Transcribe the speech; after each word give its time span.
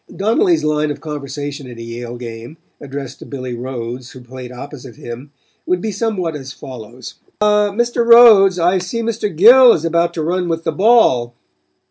Donnelly's 0.15 0.63
line 0.63 0.89
of 0.89 0.99
conversation 0.99 1.67
in 1.67 1.77
a 1.77 1.81
Yale 1.83 2.17
game, 2.17 2.57
addressed 2.79 3.19
to 3.19 3.25
Billy 3.27 3.53
Rhodes 3.53 4.13
who 4.13 4.21
played 4.21 4.51
opposite 4.51 4.95
him, 4.95 5.31
would 5.67 5.79
be 5.79 5.91
somewhat 5.91 6.35
as 6.35 6.51
follows: 6.51 7.19
"Ah, 7.39 7.69
Mr. 7.71 8.03
Rhodes, 8.03 8.57
I 8.57 8.79
see 8.79 9.01
Mr. 9.03 9.29
Gill 9.29 9.73
is 9.73 9.85
about 9.85 10.15
to 10.15 10.23
run 10.23 10.49
with 10.49 10.63
the 10.63 10.71
ball." 10.71 11.35